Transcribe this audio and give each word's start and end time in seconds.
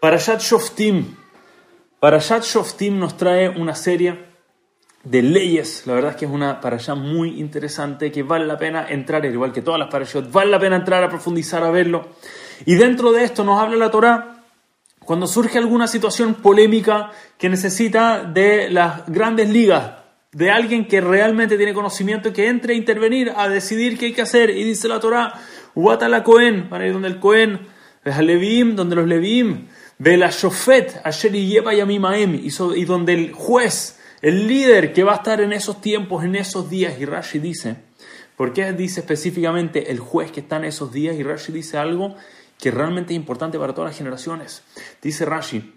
Parashat 0.00 0.40
Shoftim. 0.40 1.16
Parashat 1.98 2.44
Shoftim 2.44 2.98
nos 3.00 3.16
trae 3.16 3.48
una 3.48 3.74
serie 3.74 4.26
de 5.02 5.22
leyes. 5.22 5.86
La 5.86 5.94
verdad 5.94 6.12
es 6.12 6.16
que 6.16 6.24
es 6.26 6.30
una 6.30 6.60
parasha 6.60 6.94
muy 6.94 7.40
interesante 7.40 8.12
que 8.12 8.22
vale 8.22 8.46
la 8.46 8.56
pena 8.56 8.86
entrar, 8.88 9.24
igual 9.24 9.52
que 9.52 9.60
todas 9.62 9.80
las 9.80 9.88
parashot, 9.88 10.30
vale 10.30 10.52
la 10.52 10.60
pena 10.60 10.76
entrar 10.76 11.02
a 11.02 11.08
profundizar, 11.08 11.64
a 11.64 11.70
verlo. 11.72 12.10
Y 12.64 12.76
dentro 12.76 13.10
de 13.10 13.24
esto 13.24 13.42
nos 13.42 13.60
habla 13.60 13.76
la 13.76 13.90
Torah 13.90 14.44
cuando 15.04 15.26
surge 15.26 15.58
alguna 15.58 15.88
situación 15.88 16.34
polémica 16.34 17.10
que 17.36 17.48
necesita 17.48 18.22
de 18.22 18.70
las 18.70 19.04
grandes 19.06 19.48
ligas, 19.48 19.94
de 20.30 20.52
alguien 20.52 20.86
que 20.86 21.00
realmente 21.00 21.56
tiene 21.56 21.74
conocimiento, 21.74 22.32
que 22.32 22.46
entre 22.46 22.74
a 22.74 22.76
intervenir, 22.76 23.32
a 23.34 23.48
decidir 23.48 23.98
qué 23.98 24.06
hay 24.06 24.12
que 24.12 24.22
hacer. 24.22 24.50
Y 24.50 24.62
dice 24.62 24.86
la 24.86 25.00
Torah, 25.00 25.34
la 25.74 26.22
Cohen, 26.22 26.68
para 26.68 26.86
ir 26.86 26.92
donde 26.92 27.08
el 27.08 27.18
Cohen, 27.18 27.66
Leviim, 28.04 28.76
donde 28.76 28.96
los 28.96 29.06
Leviim, 29.06 29.68
y 32.76 32.84
donde 32.84 33.14
el 33.14 33.32
juez, 33.32 33.98
el 34.22 34.46
líder 34.46 34.92
que 34.92 35.02
va 35.02 35.12
a 35.12 35.16
estar 35.16 35.40
en 35.40 35.52
esos 35.52 35.80
tiempos, 35.80 36.24
en 36.24 36.36
esos 36.36 36.70
días, 36.70 37.00
y 37.00 37.04
Rashi 37.04 37.40
dice, 37.40 37.76
¿por 38.36 38.52
qué 38.52 38.72
dice 38.72 39.00
específicamente 39.00 39.90
el 39.90 39.98
juez 39.98 40.30
que 40.30 40.40
está 40.40 40.56
en 40.56 40.64
esos 40.66 40.92
días? 40.92 41.16
Y 41.16 41.24
Rashi 41.24 41.52
dice 41.52 41.78
algo 41.78 42.14
que 42.58 42.70
realmente 42.70 43.12
es 43.12 43.16
importante 43.16 43.58
para 43.58 43.74
todas 43.74 43.90
las 43.90 43.98
generaciones. 43.98 44.62
Dice 45.02 45.24
Rashi 45.24 45.74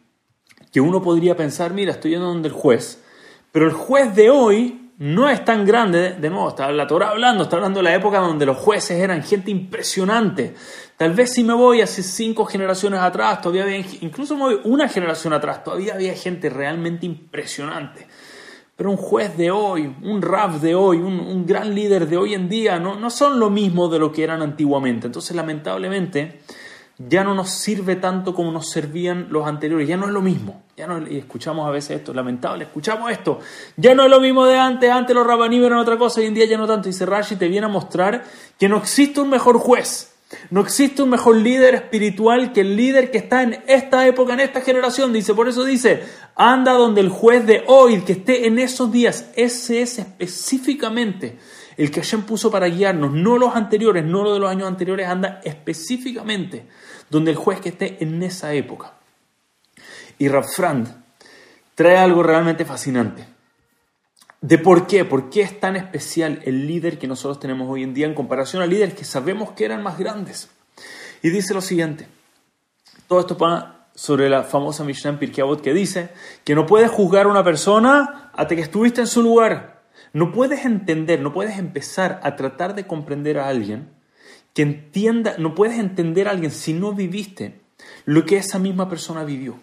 que 0.71 0.81
uno 0.81 1.01
podría 1.01 1.35
pensar, 1.35 1.73
mira, 1.73 1.91
estoy 1.91 2.11
yendo 2.11 2.27
donde 2.27 2.47
el 2.47 2.53
juez, 2.53 2.99
pero 3.51 3.65
el 3.65 3.73
juez 3.73 4.15
de 4.15 4.29
hoy 4.29 4.80
no 5.01 5.27
es 5.27 5.43
tan 5.43 5.65
grande, 5.65 6.13
de 6.13 6.29
nuevo, 6.29 6.49
está 6.49 6.71
la 6.71 6.85
Torah 6.85 7.09
hablando, 7.09 7.41
está 7.41 7.55
hablando 7.55 7.79
de 7.79 7.85
la 7.85 7.95
época 7.95 8.19
donde 8.19 8.45
los 8.45 8.57
jueces 8.57 8.99
eran 8.99 9.23
gente 9.23 9.49
impresionante. 9.49 10.53
Tal 10.95 11.13
vez 11.13 11.33
si 11.33 11.43
me 11.43 11.55
voy 11.55 11.81
hace 11.81 12.03
cinco 12.03 12.45
generaciones 12.45 12.99
atrás, 12.99 13.41
todavía 13.41 13.63
había, 13.63 13.83
incluso 14.01 14.35
me 14.35 14.41
voy 14.41 14.59
una 14.63 14.87
generación 14.87 15.33
atrás, 15.33 15.63
todavía 15.63 15.95
había 15.95 16.13
gente 16.13 16.51
realmente 16.51 17.07
impresionante. 17.07 18.05
Pero 18.75 18.91
un 18.91 18.97
juez 18.97 19.35
de 19.37 19.49
hoy, 19.49 19.91
un 20.03 20.21
rab 20.21 20.59
de 20.59 20.75
hoy, 20.75 20.97
un, 20.97 21.47
gran 21.47 21.73
líder 21.73 22.07
de 22.07 22.17
hoy 22.17 22.35
en 22.35 22.47
día, 22.47 22.77
no, 22.77 22.99
no 22.99 23.09
son 23.09 23.39
lo 23.39 23.49
mismo 23.49 23.89
de 23.89 23.97
lo 23.97 24.11
que 24.11 24.23
eran 24.23 24.43
antiguamente. 24.43 25.07
Entonces, 25.07 25.35
lamentablemente, 25.35 26.41
ya 27.07 27.23
no 27.23 27.33
nos 27.33 27.49
sirve 27.49 27.95
tanto 27.95 28.33
como 28.33 28.51
nos 28.51 28.69
servían 28.69 29.27
los 29.29 29.47
anteriores, 29.47 29.87
ya 29.87 29.97
no 29.97 30.05
es 30.05 30.11
lo 30.11 30.21
mismo. 30.21 30.63
Ya 30.75 30.87
no, 30.87 31.07
y 31.07 31.17
escuchamos 31.17 31.67
a 31.67 31.71
veces 31.71 31.99
esto, 31.99 32.13
lamentable, 32.13 32.63
escuchamos 32.63 33.11
esto, 33.11 33.39
ya 33.77 33.93
no 33.93 34.03
es 34.03 34.09
lo 34.09 34.19
mismo 34.19 34.45
de 34.45 34.57
antes, 34.57 34.89
antes 34.89 35.15
los 35.15 35.27
rabaní 35.27 35.63
eran 35.63 35.77
otra 35.77 35.97
cosa, 35.97 36.21
hoy 36.21 36.27
en 36.27 36.33
día 36.33 36.45
ya 36.45 36.57
no 36.57 36.65
tanto. 36.65 36.89
Y 36.89 36.91
Rashi 36.91 37.35
te 37.35 37.47
viene 37.47 37.65
a 37.65 37.69
mostrar 37.69 38.23
que 38.57 38.67
no 38.67 38.77
existe 38.77 39.21
un 39.21 39.29
mejor 39.29 39.57
juez, 39.57 40.10
no 40.49 40.61
existe 40.61 41.01
un 41.01 41.09
mejor 41.09 41.37
líder 41.37 41.75
espiritual 41.75 42.53
que 42.53 42.61
el 42.61 42.75
líder 42.75 43.11
que 43.11 43.17
está 43.17 43.43
en 43.43 43.63
esta 43.67 44.07
época, 44.07 44.33
en 44.33 44.39
esta 44.41 44.61
generación. 44.61 45.13
Dice, 45.13 45.33
por 45.33 45.47
eso 45.47 45.63
dice, 45.63 46.03
anda 46.35 46.73
donde 46.73 47.01
el 47.01 47.09
juez 47.09 47.45
de 47.45 47.63
hoy, 47.67 48.01
que 48.01 48.13
esté 48.13 48.47
en 48.47 48.59
esos 48.59 48.91
días, 48.91 49.31
ese 49.35 49.81
es 49.81 49.99
específicamente 49.99 51.37
el 51.77 51.89
que 51.91 52.01
Hashem 52.01 52.23
puso 52.23 52.51
para 52.51 52.67
guiarnos, 52.67 53.11
no 53.11 53.37
los 53.37 53.55
anteriores, 53.55 54.05
no 54.05 54.23
lo 54.23 54.33
de 54.33 54.39
los 54.39 54.49
años 54.49 54.67
anteriores, 54.67 55.07
anda 55.07 55.41
específicamente 55.43 56.67
donde 57.09 57.31
el 57.31 57.37
juez 57.37 57.59
que 57.59 57.69
esté 57.69 58.03
en 58.03 58.21
esa 58.23 58.53
época. 58.53 58.93
Y 60.17 60.27
Rafrand 60.27 61.03
trae 61.75 61.97
algo 61.97 62.23
realmente 62.23 62.65
fascinante. 62.65 63.25
De 64.41 64.57
por 64.57 64.87
qué, 64.87 65.05
por 65.05 65.29
qué 65.29 65.41
es 65.41 65.59
tan 65.59 65.75
especial 65.75 66.41
el 66.45 66.65
líder 66.65 66.97
que 66.97 67.07
nosotros 67.07 67.39
tenemos 67.39 67.69
hoy 67.69 67.83
en 67.83 67.93
día 67.93 68.07
en 68.07 68.15
comparación 68.15 68.63
al 68.63 68.71
líder 68.71 68.95
que 68.95 69.05
sabemos 69.05 69.51
que 69.51 69.65
eran 69.65 69.83
más 69.83 69.99
grandes. 69.99 70.49
Y 71.21 71.29
dice 71.29 71.53
lo 71.53 71.61
siguiente, 71.61 72.07
todo 73.07 73.19
esto 73.19 73.37
va 73.37 73.87
sobre 73.93 74.29
la 74.29 74.41
famosa 74.41 74.83
Mishnah 74.83 75.11
en 75.11 75.19
Pirkei 75.19 75.45
que 75.61 75.73
dice 75.73 76.09
que 76.43 76.55
no 76.55 76.65
puedes 76.65 76.89
juzgar 76.89 77.27
a 77.27 77.29
una 77.29 77.43
persona 77.43 78.31
hasta 78.33 78.55
que 78.55 78.61
estuviste 78.61 79.01
en 79.01 79.07
su 79.07 79.21
lugar. 79.21 79.83
No 80.11 80.31
puedes 80.31 80.65
entender, 80.65 81.21
no 81.21 81.33
puedes 81.33 81.59
empezar 81.59 82.19
a 82.23 82.35
tratar 82.35 82.73
de 82.73 82.87
comprender 82.87 83.37
a 83.37 83.47
alguien 83.47 83.89
que 84.55 84.63
entienda, 84.63 85.35
no 85.37 85.53
puedes 85.53 85.77
entender 85.77 86.27
a 86.27 86.31
alguien 86.31 86.49
si 86.49 86.73
no 86.73 86.93
viviste 86.93 87.61
lo 88.05 88.25
que 88.25 88.37
esa 88.37 88.57
misma 88.57 88.89
persona 88.89 89.23
vivió. 89.23 89.59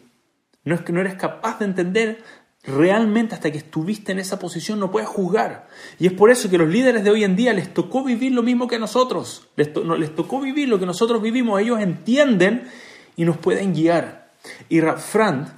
No 0.64 0.74
es 0.74 0.82
que 0.82 0.92
no 0.92 1.00
eres 1.00 1.14
capaz 1.14 1.58
de 1.58 1.64
entender 1.64 2.22
realmente 2.64 3.34
hasta 3.34 3.50
que 3.50 3.58
estuviste 3.58 4.12
en 4.12 4.19
esa 4.19 4.38
posición, 4.38 4.78
no 4.78 4.91
puedes 4.91 5.08
juzgar. 5.08 5.69
Y 5.98 6.06
es 6.06 6.12
por 6.12 6.30
eso 6.30 6.50
que 6.50 6.58
los 6.58 6.69
líderes 6.69 7.04
de 7.04 7.10
hoy 7.10 7.24
en 7.24 7.36
día 7.36 7.52
les 7.52 7.72
tocó 7.72 8.04
vivir 8.04 8.32
lo 8.32 8.42
mismo 8.42 8.69
que 8.69 8.78
nosotros. 8.78 9.46
Les, 9.56 9.70
les 9.76 10.14
tocó 10.14 10.41
vivir 10.41 10.68
lo 10.68 10.78
que 10.78 10.86
nosotros 10.86 11.22
vivimos. 11.22 11.60
Ellos 11.60 11.80
entienden 11.80 12.68
y 13.16 13.24
nos 13.24 13.36
pueden 13.36 13.74
guiar. 13.74 14.30
Y 14.68 14.80
Frand 14.80 15.48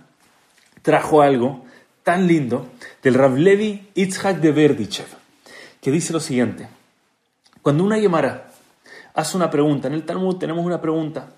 trajo 0.82 1.22
algo 1.22 1.64
tan 2.02 2.26
lindo 2.26 2.70
del 3.02 3.14
Rav 3.14 3.36
Levi 3.36 3.90
Itzhak 3.94 4.38
de 4.40 4.52
Verdichev, 4.52 5.06
que 5.80 5.90
dice 5.90 6.12
lo 6.12 6.20
siguiente. 6.20 6.68
Cuando 7.62 7.84
una 7.84 7.98
Gemara 7.98 8.50
hace 9.14 9.36
una 9.36 9.50
pregunta. 9.50 9.88
En 9.88 9.94
el 9.94 10.04
Talmud 10.04 10.36
tenemos 10.36 10.64
una 10.64 10.80
pregunta. 10.80 11.30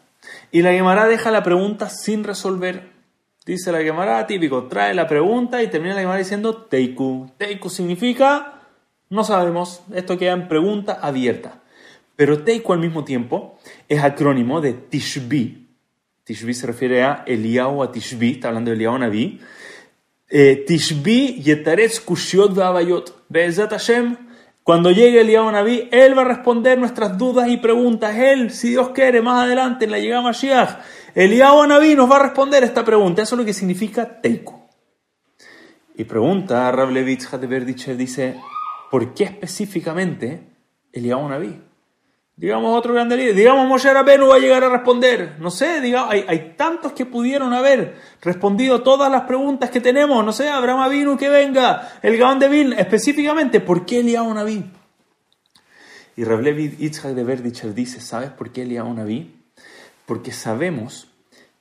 Y 0.50 0.62
la 0.62 0.72
Gemara 0.72 1.06
deja 1.06 1.30
la 1.30 1.42
pregunta 1.42 1.88
sin 1.88 2.24
resolver. 2.24 2.91
Dice 3.44 3.72
la 3.72 3.82
Gemara, 3.82 4.24
típico, 4.28 4.68
trae 4.68 4.94
la 4.94 5.08
pregunta 5.08 5.62
y 5.62 5.68
termina 5.68 5.96
la 5.96 6.02
Gemara 6.02 6.18
diciendo 6.18 6.54
Teiku. 6.56 7.28
Teiku 7.38 7.70
significa, 7.70 8.60
no 9.10 9.24
sabemos, 9.24 9.82
esto 9.92 10.16
queda 10.16 10.32
en 10.32 10.46
pregunta 10.46 10.92
abierta. 11.02 11.60
Pero 12.14 12.44
Teiku 12.44 12.72
al 12.72 12.78
mismo 12.78 13.02
tiempo 13.02 13.58
es 13.88 14.00
acrónimo 14.00 14.60
de 14.60 14.74
Tishbi. 14.74 15.66
Tishbi 16.22 16.54
se 16.54 16.68
refiere 16.68 17.02
a 17.02 17.24
Eliyahu 17.26 17.82
a 17.82 17.90
Tishbi, 17.90 18.32
está 18.32 18.46
hablando 18.46 18.70
de 18.70 18.76
Eliyahu 18.76 18.98
Nabi. 18.98 19.40
Eh, 20.30 20.64
Tishbi 20.64 21.42
Yetaretz 21.42 21.98
Kushiot. 21.98 22.54
Be'ezat 23.28 23.72
Hashem 23.72 24.16
cuando 24.64 24.92
llegue 24.92 25.20
el 25.20 25.32
Naví, 25.32 25.88
Él 25.90 26.16
va 26.16 26.22
a 26.22 26.26
responder 26.26 26.78
nuestras 26.78 27.18
dudas 27.18 27.48
y 27.48 27.56
preguntas. 27.56 28.16
Él, 28.16 28.50
si 28.52 28.70
Dios 28.70 28.90
quiere, 28.90 29.20
más 29.20 29.44
adelante 29.44 29.86
en 29.86 29.90
la 29.90 29.98
llegada 29.98 30.20
a 30.20 30.24
Mashiach, 30.24 30.78
el 31.14 31.36
Naví 31.38 31.96
nos 31.96 32.10
va 32.10 32.16
a 32.16 32.22
responder 32.22 32.62
esta 32.62 32.84
pregunta. 32.84 33.22
Eso 33.22 33.34
es 33.34 33.38
lo 33.40 33.44
que 33.44 33.54
significa 33.54 34.20
Teiko. 34.20 34.68
Y 35.96 36.04
pregunta 36.04 36.68
a 36.68 36.72
Rav 36.72 36.90
Levitz 36.90 37.28
dice, 37.96 38.40
¿por 38.90 39.14
qué 39.14 39.24
específicamente 39.24 40.48
el 40.92 41.08
Naví? 41.08 41.60
Digamos 42.34 42.76
otro 42.76 42.94
grande 42.94 43.16
líder, 43.16 43.34
digamos 43.34 43.68
Moshe 43.68 43.92
Rabbeinu 43.92 44.26
va 44.26 44.36
a 44.36 44.38
llegar 44.38 44.64
a 44.64 44.70
responder. 44.70 45.36
No 45.38 45.50
sé, 45.50 45.80
digamos, 45.80 46.10
hay, 46.10 46.24
hay, 46.26 46.54
tantos 46.56 46.92
que 46.92 47.04
pudieron 47.04 47.52
haber 47.52 47.96
respondido 48.22 48.82
todas 48.82 49.12
las 49.12 49.22
preguntas 49.22 49.70
que 49.70 49.80
tenemos. 49.80 50.24
No 50.24 50.32
sé, 50.32 50.48
Abraham 50.48 50.80
Avinu 50.80 51.16
que 51.18 51.28
venga, 51.28 51.92
el 52.02 52.16
Gaón 52.16 52.38
de 52.38 52.48
Vil, 52.48 52.72
específicamente, 52.72 53.60
¿por 53.60 53.84
qué 53.84 54.00
Eliyahu 54.00 54.32
Naví? 54.32 54.64
Y 56.16 56.24
Rablevi 56.24 56.76
Itzhak 56.78 57.14
de 57.14 57.24
Verdicher 57.24 57.74
dice, 57.74 58.00
¿sabes 58.00 58.30
por 58.30 58.50
qué 58.50 58.62
Eliyahu 58.62 58.92
Naví? 58.92 59.34
Porque 60.06 60.32
sabemos 60.32 61.08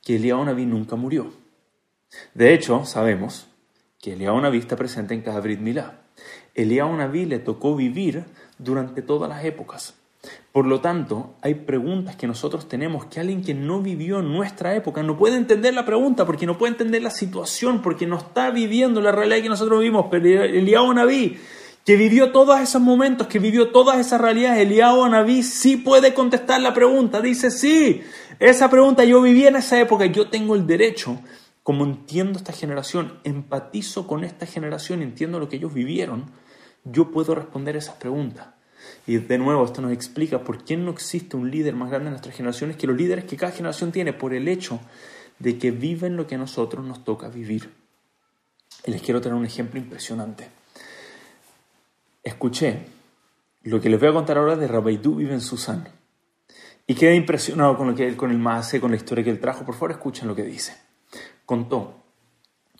que 0.02 0.16
Eliyahu 0.16 0.44
Naví 0.44 0.66
nunca 0.66 0.96
murió. 0.96 1.32
De 2.34 2.52
hecho, 2.54 2.84
sabemos 2.86 3.46
que 4.00 4.14
Eliyahu 4.14 4.40
Naví 4.40 4.58
está 4.58 4.76
presente 4.76 5.14
en 5.14 5.22
cada 5.22 5.40
Brit 5.40 5.60
Milá. 5.60 6.00
Eliyahu 6.54 6.96
Naví 6.96 7.24
le 7.26 7.38
tocó 7.38 7.76
vivir 7.76 8.24
durante 8.58 9.00
todas 9.00 9.28
las 9.28 9.44
épocas. 9.44 9.94
Por 10.52 10.66
lo 10.66 10.80
tanto, 10.80 11.34
hay 11.40 11.54
preguntas 11.54 12.14
que 12.14 12.26
nosotros 12.26 12.68
tenemos 12.68 13.06
que 13.06 13.18
alguien 13.18 13.42
que 13.42 13.54
no 13.54 13.80
vivió 13.80 14.20
en 14.20 14.32
nuestra 14.32 14.74
época 14.74 15.02
no 15.02 15.16
puede 15.16 15.36
entender 15.36 15.74
la 15.74 15.84
pregunta 15.84 16.26
porque 16.26 16.46
no 16.46 16.58
puede 16.58 16.72
entender 16.72 17.02
la 17.02 17.10
situación, 17.10 17.82
porque 17.82 18.06
no 18.06 18.18
está 18.18 18.50
viviendo 18.50 19.00
la 19.00 19.12
realidad 19.12 19.42
que 19.42 19.48
nosotros 19.48 19.80
vivimos. 19.80 20.06
Pero 20.10 20.44
Eliyahu 20.44 20.92
Naví, 20.92 21.38
que 21.84 21.96
vivió 21.96 22.30
todos 22.30 22.60
esos 22.60 22.80
momentos, 22.80 23.26
que 23.26 23.38
vivió 23.38 23.70
todas 23.72 23.98
esas 23.98 24.20
realidades, 24.20 24.60
Eliyahu 24.60 25.08
Naví 25.08 25.42
sí 25.42 25.78
puede 25.78 26.14
contestar 26.14 26.60
la 26.60 26.74
pregunta. 26.74 27.20
Dice, 27.20 27.50
sí, 27.50 28.02
esa 28.38 28.68
pregunta 28.68 29.04
yo 29.04 29.22
viví 29.22 29.46
en 29.46 29.56
esa 29.56 29.80
época, 29.80 30.06
yo 30.06 30.28
tengo 30.28 30.54
el 30.54 30.66
derecho, 30.66 31.18
como 31.62 31.84
entiendo 31.84 32.38
esta 32.38 32.52
generación, 32.52 33.18
empatizo 33.24 34.06
con 34.06 34.22
esta 34.22 34.46
generación, 34.46 35.02
entiendo 35.02 35.40
lo 35.40 35.48
que 35.48 35.56
ellos 35.56 35.72
vivieron, 35.72 36.30
yo 36.84 37.10
puedo 37.10 37.34
responder 37.34 37.76
esas 37.76 37.96
preguntas. 37.96 38.61
Y 39.06 39.18
de 39.18 39.38
nuevo, 39.38 39.64
esto 39.64 39.82
nos 39.82 39.92
explica 39.92 40.44
por 40.44 40.64
qué 40.64 40.76
no 40.76 40.90
existe 40.90 41.36
un 41.36 41.50
líder 41.50 41.74
más 41.74 41.90
grande 41.90 42.08
en 42.08 42.12
nuestras 42.12 42.34
generaciones 42.34 42.76
que 42.76 42.86
los 42.86 42.96
líderes 42.96 43.24
que 43.24 43.36
cada 43.36 43.52
generación 43.52 43.92
tiene, 43.92 44.12
por 44.12 44.32
el 44.34 44.48
hecho 44.48 44.80
de 45.38 45.58
que 45.58 45.70
viven 45.70 46.16
lo 46.16 46.26
que 46.26 46.36
a 46.36 46.38
nosotros 46.38 46.84
nos 46.84 47.04
toca 47.04 47.28
vivir. 47.28 47.70
Y 48.86 48.90
les 48.90 49.02
quiero 49.02 49.20
tener 49.20 49.36
un 49.36 49.44
ejemplo 49.44 49.78
impresionante. 49.78 50.48
Escuché 52.22 52.86
lo 53.64 53.80
que 53.80 53.88
les 53.88 53.98
voy 54.00 54.08
a 54.08 54.12
contar 54.12 54.38
ahora 54.38 54.56
de 54.56 54.66
Rabaidú 54.66 55.16
vive 55.16 55.34
en 55.34 55.40
Susan. 55.40 55.88
Y 56.86 56.94
quedé 56.94 57.14
impresionado 57.14 57.76
con, 57.76 57.88
lo 57.88 57.94
que, 57.94 58.16
con 58.16 58.30
el 58.30 58.38
Maase, 58.38 58.80
con 58.80 58.90
la 58.90 58.96
historia 58.96 59.22
que 59.22 59.30
él 59.30 59.40
trajo. 59.40 59.64
Por 59.64 59.74
favor, 59.74 59.92
escuchen 59.92 60.26
lo 60.26 60.34
que 60.34 60.42
dice. 60.42 60.76
Contó 61.46 62.02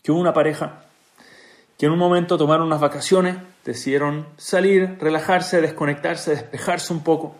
que 0.01 0.11
hubo 0.11 0.19
una 0.19 0.33
pareja 0.33 0.85
que 1.77 1.85
en 1.85 1.91
un 1.91 1.99
momento 1.99 2.37
tomaron 2.37 2.67
unas 2.67 2.81
vacaciones, 2.81 3.37
decidieron 3.65 4.27
salir, 4.37 4.97
relajarse, 4.99 5.61
desconectarse, 5.61 6.31
despejarse 6.31 6.93
un 6.93 7.03
poco. 7.03 7.35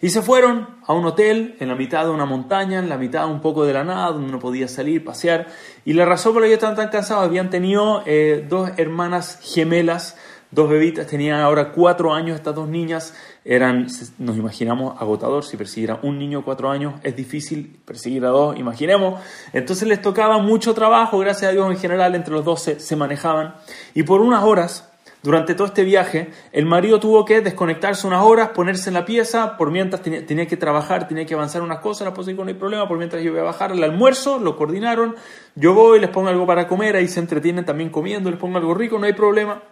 Y 0.00 0.10
se 0.10 0.20
fueron 0.20 0.68
a 0.86 0.92
un 0.92 1.06
hotel 1.06 1.56
en 1.60 1.68
la 1.68 1.74
mitad 1.76 2.04
de 2.04 2.10
una 2.10 2.26
montaña, 2.26 2.78
en 2.78 2.88
la 2.88 2.98
mitad 2.98 3.26
un 3.26 3.40
poco 3.40 3.64
de 3.64 3.72
la 3.72 3.84
nada, 3.84 4.12
donde 4.12 4.30
no 4.30 4.38
podía 4.38 4.68
salir, 4.68 5.04
pasear. 5.04 5.46
Y 5.84 5.94
la 5.94 6.04
razón 6.04 6.34
por 6.34 6.42
la 6.42 6.48
que 6.48 6.54
estaban 6.54 6.76
tan 6.76 6.88
cansados, 6.88 7.24
habían 7.24 7.48
tenido 7.48 8.02
eh, 8.04 8.44
dos 8.46 8.70
hermanas 8.76 9.40
gemelas, 9.42 10.18
dos 10.54 10.68
bebitas, 10.68 11.06
tenían 11.06 11.40
ahora 11.40 11.72
cuatro 11.72 12.14
años 12.14 12.36
estas 12.36 12.54
dos 12.54 12.68
niñas, 12.68 13.14
eran, 13.44 13.86
nos 14.18 14.36
imaginamos, 14.36 15.00
agotador, 15.00 15.44
si 15.44 15.56
perseguir 15.56 15.90
a 15.90 16.00
un 16.02 16.18
niño 16.18 16.44
cuatro 16.44 16.70
años 16.70 16.94
es 17.02 17.16
difícil, 17.16 17.80
perseguir 17.84 18.24
a 18.24 18.28
dos, 18.28 18.58
imaginemos. 18.58 19.20
Entonces 19.52 19.86
les 19.88 20.00
tocaba 20.00 20.38
mucho 20.38 20.74
trabajo, 20.74 21.18
gracias 21.18 21.50
a 21.50 21.52
Dios 21.52 21.70
en 21.70 21.76
general, 21.76 22.14
entre 22.14 22.32
los 22.32 22.44
dos 22.44 22.62
se 22.62 22.96
manejaban. 22.96 23.54
Y 23.94 24.04
por 24.04 24.20
unas 24.20 24.44
horas 24.44 24.90
durante 25.24 25.54
todo 25.54 25.66
este 25.68 25.84
viaje, 25.84 26.28
el 26.52 26.66
marido 26.66 27.00
tuvo 27.00 27.24
que 27.24 27.40
desconectarse 27.40 28.06
unas 28.06 28.22
horas, 28.22 28.50
ponerse 28.50 28.90
en 28.90 28.94
la 28.94 29.06
pieza, 29.06 29.56
por 29.56 29.70
mientras 29.70 30.02
tenía, 30.02 30.46
que 30.46 30.58
trabajar, 30.58 31.08
tenía 31.08 31.24
que 31.24 31.32
avanzar 31.32 31.62
unas 31.62 31.78
cosas, 31.78 32.06
la 32.06 32.24
dijo 32.24 32.44
no 32.44 32.48
hay 32.48 32.54
problema, 32.54 32.86
por 32.86 32.98
mientras 32.98 33.22
yo 33.22 33.30
voy 33.30 33.40
a 33.40 33.44
bajar 33.44 33.72
el 33.72 33.82
almuerzo, 33.82 34.38
lo 34.38 34.54
coordinaron, 34.54 35.16
yo 35.54 35.72
voy, 35.72 35.98
les 35.98 36.10
pongo 36.10 36.28
algo 36.28 36.46
para 36.46 36.68
comer, 36.68 36.96
ahí 36.96 37.08
se 37.08 37.20
entretienen 37.20 37.64
también 37.64 37.88
comiendo, 37.88 38.30
les 38.30 38.38
pongo 38.38 38.58
algo 38.58 38.74
rico, 38.74 38.98
no 38.98 39.06
hay 39.06 39.14
problema. 39.14 39.62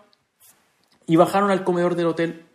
Y 1.07 1.17
bajaron 1.17 1.51
al 1.51 1.65
comedor 1.65 1.95
del 1.95 2.07
hotel. 2.07 2.47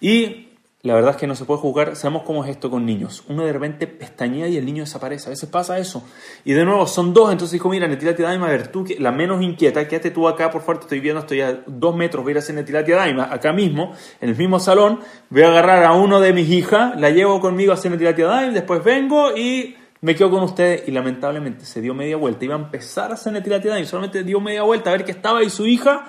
Y 0.00 0.50
la 0.82 0.94
verdad 0.94 1.10
es 1.10 1.16
que 1.18 1.26
no 1.26 1.34
se 1.34 1.44
puede 1.44 1.60
jugar. 1.60 1.94
Sabemos 1.94 2.22
cómo 2.22 2.42
es 2.42 2.50
esto 2.50 2.70
con 2.70 2.86
niños. 2.86 3.22
Uno 3.28 3.44
de 3.44 3.52
repente 3.52 3.86
pestañea 3.86 4.48
y 4.48 4.56
el 4.56 4.64
niño 4.64 4.84
desaparece. 4.84 5.26
A 5.26 5.30
veces 5.30 5.46
pasa 5.50 5.78
eso. 5.78 6.02
Y 6.42 6.54
de 6.54 6.64
nuevo, 6.64 6.86
son 6.86 7.12
dos. 7.12 7.30
Entonces 7.30 7.52
dijo, 7.52 7.68
mira, 7.68 7.86
Netilati 7.86 8.22
Daima, 8.22 8.46
a 8.46 8.50
ver, 8.50 8.68
tú, 8.68 8.86
la 8.98 9.12
menos 9.12 9.42
inquieta, 9.42 9.86
quédate 9.86 10.10
tú 10.10 10.26
acá, 10.26 10.50
por 10.50 10.62
favor, 10.62 10.78
te 10.78 10.84
estoy 10.84 11.00
viendo, 11.00 11.20
estoy 11.20 11.42
a 11.42 11.64
dos 11.66 11.94
metros, 11.94 12.24
voy 12.24 12.30
a 12.30 12.32
ir 12.32 12.36
a 12.38 12.40
hacer 12.40 12.54
Netilati 12.54 12.92
Daima, 12.92 13.28
acá 13.30 13.52
mismo, 13.52 13.92
en 14.22 14.30
el 14.30 14.36
mismo 14.36 14.58
salón. 14.58 15.00
Voy 15.28 15.42
a 15.42 15.48
agarrar 15.48 15.84
a 15.84 15.92
uno 15.92 16.18
de 16.18 16.32
mis 16.32 16.48
hijas, 16.48 16.98
la 16.98 17.10
llevo 17.10 17.40
conmigo 17.40 17.72
a 17.72 17.74
hacer 17.74 17.90
Netilati 17.90 18.22
Daima, 18.22 18.54
después 18.54 18.82
vengo 18.82 19.36
y 19.36 19.76
me 20.00 20.14
quedo 20.14 20.30
con 20.30 20.42
ustedes. 20.44 20.88
Y 20.88 20.92
lamentablemente 20.92 21.66
se 21.66 21.82
dio 21.82 21.92
media 21.92 22.16
vuelta. 22.16 22.46
Iba 22.46 22.54
a 22.54 22.58
empezar 22.58 23.10
a 23.10 23.14
hacer 23.14 23.34
Netilati 23.34 23.68
Daima, 23.68 23.86
solamente 23.86 24.24
dio 24.24 24.40
media 24.40 24.62
vuelta 24.62 24.88
a 24.88 24.92
ver 24.94 25.04
que 25.04 25.12
estaba 25.12 25.40
ahí 25.40 25.50
su 25.50 25.66
hija. 25.66 26.06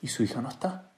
Y 0.00 0.08
su 0.08 0.22
hija 0.22 0.40
no 0.40 0.48
está. 0.48 0.92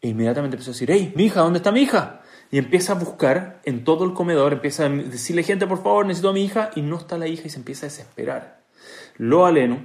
E 0.00 0.08
inmediatamente 0.08 0.56
empezó 0.56 0.70
a 0.70 0.74
decir, 0.74 0.90
hey, 0.90 1.12
mi 1.14 1.24
hija, 1.24 1.40
¿dónde 1.40 1.58
está 1.58 1.72
mi 1.72 1.82
hija? 1.82 2.22
Y 2.50 2.58
empieza 2.58 2.92
a 2.92 2.96
buscar 2.96 3.60
en 3.64 3.84
todo 3.84 4.04
el 4.04 4.12
comedor, 4.12 4.52
empieza 4.52 4.86
a 4.86 4.88
decirle, 4.88 5.42
gente, 5.42 5.66
por 5.66 5.82
favor, 5.82 6.06
necesito 6.06 6.30
a 6.30 6.32
mi 6.32 6.44
hija, 6.44 6.70
y 6.74 6.82
no 6.82 6.96
está 6.96 7.16
la 7.16 7.28
hija 7.28 7.46
y 7.46 7.50
se 7.50 7.58
empieza 7.58 7.86
a 7.86 7.90
desesperar. 7.90 8.60
Lo 9.16 9.46
aleno, 9.46 9.78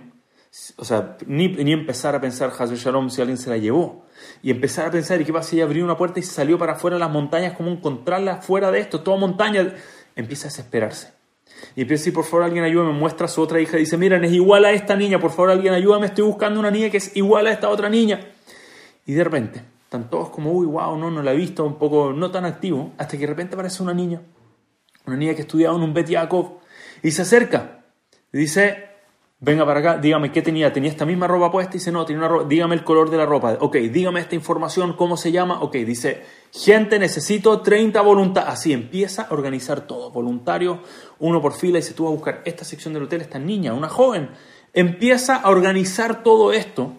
o 0.78 0.86
sea, 0.86 1.18
ni, 1.28 1.50
ni 1.50 1.74
empezar 1.74 2.16
a 2.16 2.22
pensar, 2.22 2.52
Hazel 2.58 2.78
Shalom, 2.78 3.10
si 3.10 3.22
alguien 3.22 3.38
se 3.38 3.50
la 3.50 3.58
llevó. 3.58 4.06
Y 4.42 4.52
empezar 4.52 4.88
a 4.88 4.92
pensar, 4.92 5.20
¿y 5.20 5.26
qué 5.26 5.34
pasa 5.34 5.50
si 5.50 5.58
ella 5.58 5.66
abrió 5.66 5.84
una 5.84 5.98
puerta 5.98 6.20
y 6.20 6.24
salió 6.24 6.58
para 6.58 6.74
afuera 6.74 6.96
de 6.96 7.02
las 7.02 7.12
montañas? 7.12 7.54
¿Cómo 7.58 7.70
encontrarla 7.70 8.42
fuera 8.42 8.72
de 8.72 8.80
esto? 8.80 9.02
Toda 9.02 9.18
montaña. 9.18 9.74
Empieza 10.16 10.48
a 10.48 10.50
desesperarse. 10.50 11.14
Y 11.76 11.82
empieza 11.82 12.10
a 12.10 12.14
por 12.14 12.24
favor, 12.26 12.44
alguien 12.44 12.64
ayúdame. 12.64 12.92
Muestra 12.92 13.26
a 13.26 13.30
su 13.30 13.42
otra 13.42 13.60
hija. 13.60 13.78
Dice, 13.78 13.98
miren, 13.98 14.24
es 14.24 14.32
igual 14.32 14.66
a 14.66 14.72
esta 14.72 14.96
niña. 14.96 15.20
Por 15.20 15.32
favor, 15.32 15.52
alguien 15.52 15.74
ayúdame. 15.74 16.08
Estoy 16.08 16.24
buscando 16.26 16.60
una 16.60 16.72
niña 16.72 16.90
que 16.90 16.98
es 16.98 17.16
igual 17.16 17.48
a 17.48 17.52
esta 17.52 17.70
otra 17.70 17.90
niña. 17.90 18.20
Y 19.06 19.14
de 19.14 19.24
repente, 19.24 19.62
están 19.86 20.10
todos 20.10 20.30
como, 20.30 20.52
uy, 20.52 20.66
wow, 20.66 20.98
no, 20.98 21.12
no 21.12 21.22
la 21.22 21.32
he 21.32 21.36
visto, 21.36 21.64
un 21.64 21.76
poco 21.76 22.12
no 22.12 22.32
tan 22.32 22.44
activo, 22.44 22.94
hasta 22.98 23.18
que 23.18 23.20
de 23.20 23.28
repente 23.28 23.54
aparece 23.54 23.84
una 23.84 23.94
niña, 23.94 24.22
una 25.06 25.16
niña 25.16 25.36
que 25.36 25.42
estudiaba 25.42 25.76
en 25.76 25.84
un 25.84 25.94
Bet 25.94 26.08
Yaakov, 26.08 26.60
y 27.04 27.12
se 27.12 27.22
acerca, 27.22 27.86
y 28.34 28.40
dice, 28.40 28.90
venga 29.40 29.66
para 29.66 29.80
acá, 29.80 29.98
dígame 29.98 30.32
qué 30.32 30.42
tenía, 30.42 30.72
tenía 30.72 30.90
esta 30.90 31.06
misma 31.06 31.28
ropa 31.28 31.52
puesta, 31.52 31.74
dice, 31.74 31.92
no, 31.92 32.06
tiene 32.06 32.20
una 32.20 32.28
ropa, 32.28 32.48
dígame 32.48 32.76
el 32.76 32.84
color 32.84 33.10
de 33.10 33.18
la 33.18 33.26
ropa, 33.26 33.58
ok, 33.60 33.76
dígame 33.76 34.20
esta 34.20 34.36
información, 34.36 34.94
cómo 34.94 35.18
se 35.18 35.32
llama, 35.32 35.62
ok, 35.62 35.76
dice, 35.78 36.24
gente, 36.52 36.98
necesito 37.00 37.62
30 37.62 38.02
voluntarios, 38.02 38.54
así 38.54 38.74
empieza 38.74 39.24
a 39.24 39.34
organizar 39.34 39.82
todo, 39.82 40.12
voluntarios, 40.12 40.80
uno 41.20 41.42
por 41.42 41.54
fila, 41.54 41.82
se 41.82 41.94
tú 41.94 42.08
a 42.08 42.12
buscar 42.12 42.42
esta 42.46 42.66
sección 42.66 42.94
del 42.94 43.04
hotel, 43.04 43.22
esta 43.22 43.40
niña, 43.40 43.74
una 43.74 43.90
joven, 43.90 44.32
empieza 44.74 45.36
a 45.36 45.50
organizar 45.50 46.24
todo 46.24 46.54
esto, 46.54 46.94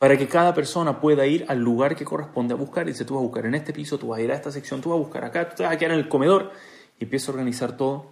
para 0.00 0.16
que 0.16 0.28
cada 0.28 0.54
persona 0.54 0.98
pueda 0.98 1.26
ir 1.26 1.44
al 1.48 1.58
lugar 1.58 1.94
que 1.94 2.06
corresponde 2.06 2.54
a 2.54 2.56
buscar. 2.56 2.86
Dice, 2.86 3.04
tú 3.04 3.16
vas 3.16 3.20
a 3.20 3.24
buscar 3.24 3.44
en 3.44 3.54
este 3.54 3.74
piso, 3.74 3.98
tú 3.98 4.08
vas 4.08 4.18
a 4.18 4.22
ir 4.22 4.32
a 4.32 4.34
esta 4.34 4.50
sección, 4.50 4.80
tú 4.80 4.88
vas 4.88 4.96
a 4.96 5.00
buscar 5.00 5.26
acá, 5.26 5.50
tú 5.50 5.62
vas 5.62 5.72
a 5.72 5.76
quedar 5.76 5.92
en 5.92 5.98
el 5.98 6.08
comedor. 6.08 6.52
Y 6.98 7.04
empieza 7.04 7.30
a 7.30 7.34
organizar 7.34 7.76
todo 7.76 8.06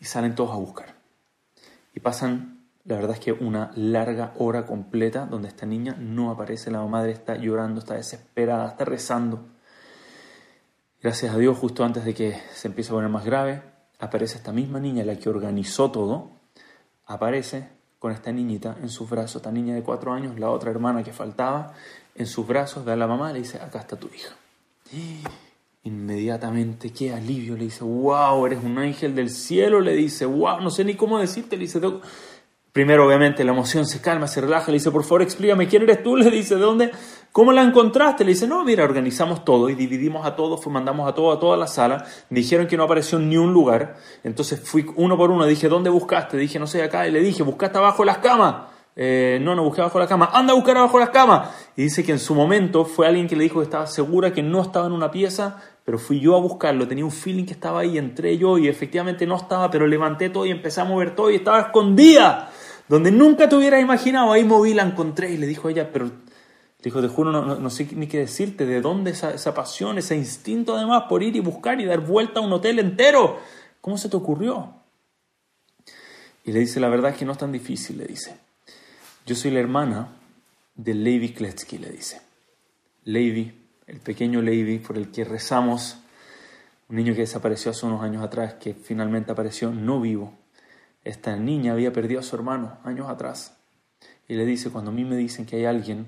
y 0.00 0.04
salen 0.04 0.34
todos 0.34 0.50
a 0.50 0.56
buscar. 0.56 1.01
Y 1.94 2.00
pasan, 2.00 2.66
la 2.84 2.96
verdad 2.96 3.12
es 3.12 3.20
que 3.20 3.32
una 3.32 3.70
larga 3.74 4.34
hora 4.38 4.66
completa 4.66 5.26
donde 5.26 5.48
esta 5.48 5.66
niña 5.66 5.96
no 5.98 6.30
aparece, 6.30 6.70
la 6.70 6.84
madre 6.84 7.12
está 7.12 7.36
llorando, 7.36 7.80
está 7.80 7.94
desesperada, 7.94 8.68
está 8.68 8.84
rezando. 8.84 9.46
Gracias 11.00 11.34
a 11.34 11.38
Dios, 11.38 11.58
justo 11.58 11.84
antes 11.84 12.04
de 12.04 12.14
que 12.14 12.40
se 12.52 12.68
empiece 12.68 12.90
a 12.90 12.94
poner 12.94 13.10
más 13.10 13.24
grave, 13.24 13.62
aparece 13.98 14.36
esta 14.36 14.52
misma 14.52 14.80
niña, 14.80 15.04
la 15.04 15.16
que 15.16 15.28
organizó 15.28 15.90
todo, 15.90 16.30
aparece 17.06 17.68
con 17.98 18.12
esta 18.12 18.32
niñita 18.32 18.76
en 18.82 18.88
sus 18.88 19.08
brazos, 19.08 19.36
esta 19.36 19.52
niña 19.52 19.74
de 19.74 19.82
cuatro 19.82 20.12
años, 20.12 20.38
la 20.38 20.50
otra 20.50 20.70
hermana 20.70 21.04
que 21.04 21.12
faltaba, 21.12 21.74
en 22.14 22.26
sus 22.26 22.46
brazos, 22.46 22.84
ve 22.84 22.92
a 22.92 22.96
la 22.96 23.06
mamá 23.06 23.30
y 23.30 23.34
le 23.34 23.38
dice, 23.40 23.60
acá 23.60 23.80
está 23.80 23.96
tu 23.96 24.08
hija. 24.08 24.34
Inmediatamente, 25.84 26.92
qué 26.92 27.12
alivio, 27.12 27.56
le 27.56 27.64
dice, 27.64 27.82
wow, 27.82 28.46
eres 28.46 28.62
un 28.62 28.78
ángel 28.78 29.16
del 29.16 29.30
cielo, 29.30 29.80
le 29.80 29.94
dice, 29.94 30.24
wow, 30.26 30.60
no 30.60 30.70
sé 30.70 30.84
ni 30.84 30.94
cómo 30.94 31.18
decirte, 31.18 31.56
le 31.56 31.62
dice, 31.62 31.80
Primero, 32.72 33.06
obviamente, 33.06 33.44
la 33.44 33.52
emoción 33.52 33.84
se 33.84 34.00
calma, 34.00 34.26
se 34.26 34.40
relaja, 34.40 34.68
le 34.68 34.78
dice, 34.78 34.90
por 34.90 35.02
favor, 35.02 35.20
explícame 35.20 35.68
quién 35.68 35.82
eres 35.82 36.02
tú, 36.02 36.16
le 36.16 36.30
dice, 36.30 36.54
¿de 36.54 36.60
dónde? 36.62 36.90
¿Cómo 37.30 37.52
la 37.52 37.62
encontraste? 37.62 38.24
Le 38.24 38.30
dice, 38.30 38.46
no, 38.46 38.64
mira, 38.64 38.84
organizamos 38.84 39.44
todo 39.44 39.68
y 39.68 39.74
dividimos 39.74 40.24
a 40.24 40.36
todos, 40.36 40.66
mandamos 40.68 41.06
a 41.06 41.14
todos 41.14 41.36
a 41.36 41.40
toda 41.40 41.56
la 41.58 41.66
sala, 41.66 42.06
dijeron 42.30 42.66
que 42.68 42.78
no 42.78 42.84
apareció 42.84 43.18
ni 43.18 43.36
un 43.36 43.52
lugar, 43.52 43.96
entonces 44.24 44.60
fui 44.60 44.86
uno 44.96 45.18
por 45.18 45.30
uno, 45.30 45.44
dije, 45.44 45.68
¿dónde 45.68 45.90
buscaste? 45.90 46.38
Dije, 46.38 46.58
no 46.58 46.66
sé, 46.66 46.82
acá, 46.82 47.06
y 47.06 47.10
le 47.10 47.20
dije, 47.20 47.42
¿buscaste 47.42 47.76
abajo 47.76 48.04
las 48.04 48.18
camas? 48.18 48.72
Eh, 48.94 49.38
no, 49.40 49.54
no 49.54 49.64
busqué 49.64 49.80
abajo 49.80 49.98
las 49.98 50.08
camas, 50.08 50.30
anda 50.32 50.52
a 50.52 50.56
buscar 50.56 50.76
abajo 50.76 50.98
las 50.98 51.10
camas. 51.10 51.50
Y 51.76 51.82
dice 51.82 52.04
que 52.04 52.12
en 52.12 52.18
su 52.18 52.34
momento 52.34 52.84
fue 52.84 53.06
alguien 53.06 53.26
que 53.26 53.36
le 53.36 53.44
dijo 53.44 53.60
que 53.60 53.64
estaba 53.64 53.86
segura 53.86 54.32
que 54.32 54.42
no 54.42 54.60
estaba 54.62 54.86
en 54.86 54.92
una 54.92 55.10
pieza, 55.10 55.60
pero 55.84 55.98
fui 55.98 56.20
yo 56.20 56.36
a 56.36 56.40
buscarlo, 56.40 56.86
tenía 56.86 57.04
un 57.04 57.10
feeling 57.10 57.44
que 57.44 57.52
estaba 57.52 57.80
ahí, 57.80 57.98
entré 57.98 58.38
yo 58.38 58.58
y 58.58 58.68
efectivamente 58.68 59.26
no 59.26 59.36
estaba, 59.36 59.70
pero 59.70 59.86
levanté 59.86 60.30
todo 60.30 60.46
y 60.46 60.50
empecé 60.50 60.80
a 60.80 60.84
mover 60.84 61.14
todo 61.14 61.30
y 61.30 61.36
estaba 61.36 61.60
escondida 61.60 62.50
donde 62.88 63.10
nunca 63.10 63.48
te 63.48 63.56
hubieras 63.56 63.80
imaginado, 63.80 64.32
ahí 64.32 64.44
moví, 64.44 64.74
la 64.74 64.82
encontré 64.82 65.30
y 65.30 65.38
le 65.38 65.46
dijo 65.46 65.68
a 65.68 65.70
ella, 65.70 65.90
pero 65.92 66.10
dijo, 66.82 67.00
te 67.00 67.08
juro, 67.08 67.32
no, 67.32 67.70
sé 67.70 67.88
ni 67.92 68.06
qué 68.06 68.18
decirte, 68.18 68.66
de 68.66 68.80
dónde 68.80 69.12
esa, 69.12 69.32
esa, 69.32 69.54
pasión, 69.54 69.98
ese 69.98 70.16
instinto 70.16 70.76
además 70.76 71.04
por 71.08 71.22
ir 71.22 71.34
y 71.36 71.40
buscar 71.40 71.80
y 71.80 71.86
dar 71.86 72.00
vuelta 72.00 72.40
a 72.40 72.42
un 72.42 72.52
hotel 72.52 72.80
entero. 72.80 73.38
¿Cómo 73.80 73.96
se 73.96 74.08
te 74.08 74.16
ocurrió? 74.16 74.74
Y 76.44 76.52
le 76.52 76.60
dice, 76.60 76.80
la 76.80 76.88
verdad 76.88 77.12
es 77.12 77.16
que 77.16 77.24
no 77.24 77.32
es 77.32 77.38
tan 77.38 77.52
difícil, 77.52 77.98
le 77.98 78.04
dice. 78.04 78.36
Yo 79.24 79.36
soy 79.36 79.52
la 79.52 79.60
hermana 79.60 80.08
de 80.74 80.94
Levi 80.94 81.32
Kletsky, 81.32 81.78
le 81.78 81.90
dice. 81.90 82.20
Levi, 83.04 83.52
el 83.92 84.00
pequeño 84.00 84.40
Levi 84.40 84.78
por 84.78 84.96
el 84.96 85.10
que 85.10 85.22
rezamos, 85.22 85.98
un 86.88 86.96
niño 86.96 87.14
que 87.14 87.20
desapareció 87.20 87.70
hace 87.70 87.84
unos 87.84 88.02
años 88.02 88.24
atrás, 88.24 88.54
que 88.54 88.74
finalmente 88.74 89.30
apareció 89.30 89.70
no 89.70 90.00
vivo, 90.00 90.32
esta 91.04 91.36
niña 91.36 91.72
había 91.72 91.92
perdido 91.92 92.20
a 92.20 92.22
su 92.22 92.34
hermano 92.34 92.78
años 92.84 93.08
atrás. 93.10 93.58
Y 94.28 94.34
le 94.34 94.46
dice, 94.46 94.70
cuando 94.70 94.90
a 94.90 94.94
mí 94.94 95.04
me 95.04 95.16
dicen 95.16 95.44
que 95.44 95.56
hay 95.56 95.66
alguien 95.66 96.06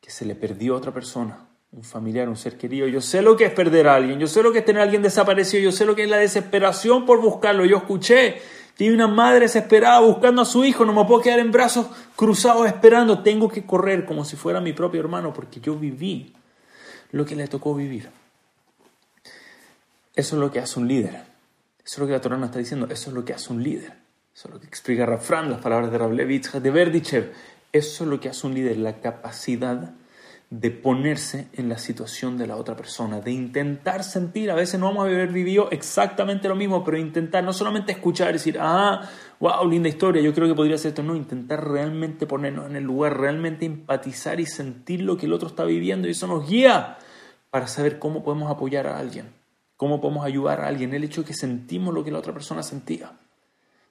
que 0.00 0.10
se 0.10 0.26
le 0.26 0.34
perdió 0.34 0.74
a 0.74 0.78
otra 0.78 0.92
persona, 0.92 1.46
un 1.72 1.84
familiar, 1.84 2.28
un 2.28 2.36
ser 2.36 2.58
querido, 2.58 2.86
yo 2.86 3.00
sé 3.00 3.22
lo 3.22 3.34
que 3.36 3.46
es 3.46 3.52
perder 3.52 3.88
a 3.88 3.94
alguien, 3.94 4.18
yo 4.18 4.26
sé 4.26 4.42
lo 4.42 4.52
que 4.52 4.58
es 4.58 4.64
tener 4.64 4.80
a 4.80 4.84
alguien 4.84 5.02
desaparecido, 5.02 5.62
yo 5.62 5.72
sé 5.72 5.86
lo 5.86 5.94
que 5.94 6.04
es 6.04 6.10
la 6.10 6.18
desesperación 6.18 7.06
por 7.06 7.20
buscarlo. 7.20 7.64
Yo 7.64 7.78
escuché 7.78 8.36
que 8.76 8.84
hay 8.84 8.90
una 8.90 9.08
madre 9.08 9.40
desesperada 9.40 10.00
buscando 10.00 10.42
a 10.42 10.44
su 10.44 10.64
hijo, 10.64 10.84
no 10.84 10.92
me 10.92 11.04
puedo 11.06 11.22
quedar 11.22 11.38
en 11.38 11.50
brazos 11.50 11.86
cruzados 12.14 12.66
esperando, 12.66 13.22
tengo 13.22 13.48
que 13.48 13.64
correr 13.64 14.04
como 14.04 14.24
si 14.24 14.36
fuera 14.36 14.60
mi 14.60 14.74
propio 14.74 15.00
hermano, 15.00 15.32
porque 15.32 15.60
yo 15.60 15.76
viví 15.76 16.34
lo 17.12 17.24
que 17.24 17.36
le 17.36 17.48
tocó 17.48 17.74
vivir. 17.74 18.10
Eso 20.14 20.36
es 20.36 20.40
lo 20.40 20.50
que 20.50 20.60
hace 20.60 20.80
un 20.80 20.88
líder. 20.88 21.14
Eso 21.84 21.94
es 21.94 21.98
lo 21.98 22.06
que 22.06 22.12
la 22.12 22.20
Torah 22.20 22.36
nos 22.36 22.48
está 22.48 22.58
diciendo. 22.58 22.86
Eso 22.90 23.10
es 23.10 23.14
lo 23.14 23.24
que 23.24 23.34
hace 23.34 23.52
un 23.52 23.62
líder. 23.62 23.92
Eso 24.34 24.48
es 24.48 24.54
lo 24.54 24.60
que 24.60 24.66
explica 24.66 25.06
Rafran, 25.06 25.50
las 25.50 25.60
palabras 25.60 25.90
de 25.90 25.98
Rablevich, 25.98 26.50
de 26.52 26.70
Verdichev. 26.70 27.32
Eso 27.72 28.04
es 28.04 28.10
lo 28.10 28.20
que 28.20 28.28
hace 28.28 28.46
un 28.46 28.54
líder, 28.54 28.78
la 28.78 29.00
capacidad 29.00 29.94
de 30.48 30.70
ponerse 30.70 31.48
en 31.54 31.68
la 31.68 31.76
situación 31.76 32.38
de 32.38 32.46
la 32.46 32.56
otra 32.56 32.76
persona, 32.76 33.20
de 33.20 33.32
intentar 33.32 34.04
sentir, 34.04 34.50
a 34.50 34.54
veces 34.54 34.78
no 34.78 34.86
vamos 34.86 35.04
a 35.04 35.08
haber 35.08 35.28
vivido 35.28 35.68
exactamente 35.72 36.48
lo 36.48 36.54
mismo, 36.54 36.84
pero 36.84 36.98
intentar 36.98 37.42
no 37.42 37.52
solamente 37.52 37.90
escuchar 37.90 38.30
y 38.30 38.32
decir, 38.34 38.56
ah, 38.60 39.10
wow, 39.40 39.68
linda 39.68 39.88
historia, 39.88 40.22
yo 40.22 40.32
creo 40.32 40.46
que 40.46 40.54
podría 40.54 40.78
ser 40.78 40.90
esto, 40.90 41.02
no, 41.02 41.16
intentar 41.16 41.68
realmente 41.68 42.26
ponernos 42.26 42.70
en 42.70 42.76
el 42.76 42.84
lugar, 42.84 43.18
realmente 43.18 43.66
empatizar 43.66 44.38
y 44.38 44.46
sentir 44.46 45.00
lo 45.00 45.16
que 45.16 45.26
el 45.26 45.32
otro 45.32 45.48
está 45.48 45.64
viviendo 45.64 46.06
y 46.06 46.12
eso 46.12 46.28
nos 46.28 46.48
guía 46.48 46.96
para 47.50 47.66
saber 47.66 47.98
cómo 47.98 48.22
podemos 48.22 48.48
apoyar 48.48 48.86
a 48.86 48.98
alguien, 48.98 49.32
cómo 49.76 50.00
podemos 50.00 50.24
ayudar 50.24 50.60
a 50.60 50.68
alguien, 50.68 50.94
el 50.94 51.02
hecho 51.02 51.22
de 51.22 51.28
que 51.28 51.34
sentimos 51.34 51.92
lo 51.92 52.04
que 52.04 52.12
la 52.12 52.18
otra 52.18 52.32
persona 52.32 52.62
sentía. 52.62 53.10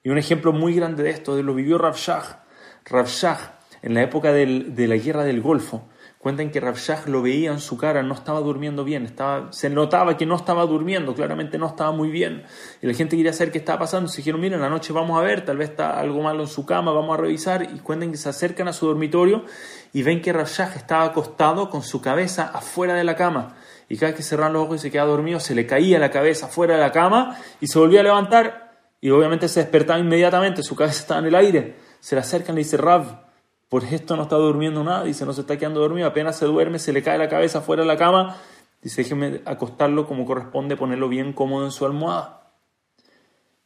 Y 0.02 0.08
un 0.08 0.16
ejemplo 0.16 0.54
muy 0.54 0.74
grande 0.74 1.02
de 1.02 1.10
esto 1.10 1.40
lo 1.42 1.54
vivió 1.54 1.76
Rav 1.76 1.96
Shah. 1.96 2.44
Rav 2.86 3.08
Shah, 3.08 3.58
en 3.82 3.92
la 3.92 4.02
época 4.02 4.32
de 4.32 4.86
la 4.86 4.96
guerra 4.96 5.24
del 5.24 5.42
Golfo, 5.42 5.88
Cuentan 6.26 6.50
que 6.50 6.58
Rav 6.58 6.76
lo 7.06 7.22
veía 7.22 7.52
en 7.52 7.60
su 7.60 7.78
cara, 7.78 8.02
no 8.02 8.12
estaba 8.12 8.40
durmiendo 8.40 8.82
bien, 8.82 9.06
estaba, 9.06 9.52
se 9.52 9.70
notaba 9.70 10.16
que 10.16 10.26
no 10.26 10.34
estaba 10.34 10.66
durmiendo, 10.66 11.14
claramente 11.14 11.56
no 11.56 11.68
estaba 11.68 11.92
muy 11.92 12.10
bien. 12.10 12.42
Y 12.82 12.88
la 12.88 12.94
gente 12.94 13.16
quería 13.16 13.32
saber 13.32 13.52
qué 13.52 13.58
estaba 13.58 13.78
pasando. 13.78 14.08
Se 14.08 14.16
dijeron, 14.16 14.40
miren, 14.40 14.60
la 14.60 14.68
noche 14.68 14.92
vamos 14.92 15.16
a 15.20 15.22
ver, 15.22 15.44
tal 15.44 15.56
vez 15.56 15.70
está 15.70 16.00
algo 16.00 16.20
malo 16.22 16.42
en 16.42 16.48
su 16.48 16.66
cama, 16.66 16.90
vamos 16.90 17.16
a 17.16 17.22
revisar. 17.22 17.62
Y 17.72 17.78
cuentan 17.78 18.10
que 18.10 18.16
se 18.16 18.28
acercan 18.28 18.66
a 18.66 18.72
su 18.72 18.88
dormitorio 18.88 19.44
y 19.92 20.02
ven 20.02 20.20
que 20.20 20.32
Rav 20.32 20.48
estaba 20.48 21.04
acostado 21.04 21.70
con 21.70 21.84
su 21.84 22.00
cabeza 22.00 22.50
afuera 22.52 22.94
de 22.94 23.04
la 23.04 23.14
cama. 23.14 23.54
Y 23.88 23.96
cada 23.96 24.10
vez 24.10 24.16
que 24.16 24.24
cerraban 24.24 24.52
los 24.52 24.64
ojos 24.64 24.78
y 24.78 24.80
se 24.80 24.90
quedaba 24.90 25.10
dormido, 25.10 25.38
se 25.38 25.54
le 25.54 25.64
caía 25.64 26.00
la 26.00 26.10
cabeza 26.10 26.46
afuera 26.46 26.74
de 26.74 26.80
la 26.80 26.90
cama 26.90 27.38
y 27.60 27.68
se 27.68 27.78
volvía 27.78 28.00
a 28.00 28.02
levantar. 28.02 28.72
Y 29.00 29.10
obviamente 29.10 29.46
se 29.46 29.60
despertaba 29.60 30.00
inmediatamente, 30.00 30.64
su 30.64 30.74
cabeza 30.74 31.02
estaba 31.02 31.20
en 31.20 31.26
el 31.26 31.36
aire. 31.36 31.76
Se 32.00 32.16
le 32.16 32.22
acercan 32.22 32.56
y 32.56 32.56
le 32.56 32.64
dice, 32.64 32.78
Rav, 32.78 33.25
por 33.68 33.84
esto 33.84 34.16
no 34.16 34.24
está 34.24 34.36
durmiendo 34.36 34.84
nada, 34.84 35.04
dice, 35.04 35.26
no 35.26 35.32
se 35.32 35.40
está 35.40 35.56
quedando 35.58 35.80
dormido, 35.80 36.06
apenas 36.06 36.36
se 36.36 36.46
duerme, 36.46 36.78
se 36.78 36.92
le 36.92 37.02
cae 37.02 37.18
la 37.18 37.28
cabeza 37.28 37.60
fuera 37.60 37.82
de 37.82 37.88
la 37.88 37.96
cama, 37.96 38.36
dice, 38.80 39.02
déjeme 39.02 39.42
acostarlo 39.44 40.06
como 40.06 40.24
corresponde, 40.24 40.76
ponerlo 40.76 41.08
bien 41.08 41.32
cómodo 41.32 41.64
en 41.64 41.72
su 41.72 41.84
almohada. 41.84 42.52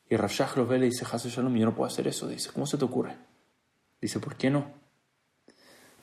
Y 0.08 0.16
Rafshah 0.16 0.50
lo 0.56 0.66
ve 0.66 0.76
y 0.76 0.80
le 0.80 0.86
dice, 0.86 1.06
Hasu 1.10 1.28
Shalom, 1.28 1.54
yo 1.54 1.66
no 1.66 1.74
puedo 1.74 1.86
hacer 1.86 2.08
eso. 2.08 2.26
Dice, 2.26 2.50
¿cómo 2.52 2.66
se 2.66 2.76
te 2.76 2.84
ocurre? 2.84 3.16
Dice, 4.00 4.18
¿por 4.18 4.34
qué 4.34 4.50
no? 4.50 4.66